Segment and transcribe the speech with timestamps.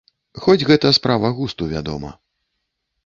[0.45, 2.11] Хоць гэта справа густу, вядома.